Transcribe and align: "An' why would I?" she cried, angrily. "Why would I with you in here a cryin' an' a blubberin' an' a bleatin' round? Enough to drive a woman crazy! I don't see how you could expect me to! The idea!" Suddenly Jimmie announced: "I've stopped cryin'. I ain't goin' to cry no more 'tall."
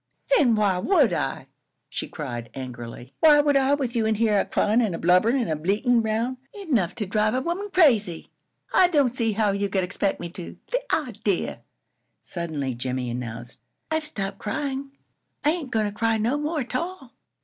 "An' 0.39 0.55
why 0.55 0.79
would 0.79 1.13
I?" 1.13 1.45
she 1.87 2.07
cried, 2.07 2.49
angrily. 2.55 3.13
"Why 3.19 3.39
would 3.39 3.55
I 3.55 3.75
with 3.75 3.95
you 3.95 4.07
in 4.07 4.15
here 4.15 4.39
a 4.39 4.45
cryin' 4.45 4.81
an' 4.81 4.95
a 4.95 4.97
blubberin' 4.97 5.35
an' 5.35 5.47
a 5.47 5.55
bleatin' 5.55 6.01
round? 6.01 6.37
Enough 6.59 6.95
to 6.95 7.05
drive 7.05 7.35
a 7.35 7.41
woman 7.41 7.69
crazy! 7.71 8.31
I 8.73 8.87
don't 8.87 9.15
see 9.15 9.33
how 9.33 9.51
you 9.51 9.69
could 9.69 9.83
expect 9.83 10.19
me 10.19 10.27
to! 10.31 10.57
The 10.71 10.81
idea!" 10.91 11.61
Suddenly 12.19 12.73
Jimmie 12.73 13.11
announced: 13.11 13.61
"I've 13.91 14.05
stopped 14.05 14.39
cryin'. 14.39 14.89
I 15.45 15.51
ain't 15.51 15.71
goin' 15.71 15.85
to 15.85 15.91
cry 15.91 16.17
no 16.17 16.35
more 16.35 16.63
'tall." 16.63 17.13